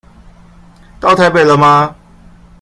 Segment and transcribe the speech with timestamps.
[0.99, 1.95] 到台北了嗎？